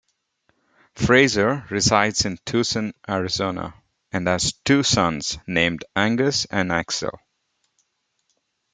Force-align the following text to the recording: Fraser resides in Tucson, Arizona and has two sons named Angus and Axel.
Fraser 0.95 1.63
resides 1.69 2.25
in 2.25 2.39
Tucson, 2.43 2.95
Arizona 3.07 3.75
and 4.11 4.27
has 4.27 4.53
two 4.65 4.81
sons 4.81 5.37
named 5.45 5.85
Angus 5.95 6.45
and 6.45 6.71
Axel. 6.71 7.19